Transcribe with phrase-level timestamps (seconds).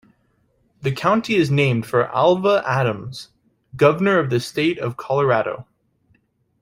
[0.81, 3.27] The county is named for Alva Adams,
[3.75, 5.67] Governor of the State of Colorado.